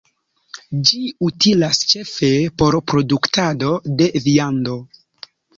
Ĝi 0.89 1.01
utilas 1.27 1.81
ĉefe 1.93 2.31
por 2.63 2.79
produktado 2.93 3.73
de 4.01 4.11
viando. 4.27 4.83